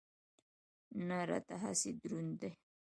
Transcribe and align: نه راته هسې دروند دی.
نه 1.07 1.17
راته 1.29 1.55
هسې 1.63 1.89
دروند 2.01 2.33
دی. 2.41 2.51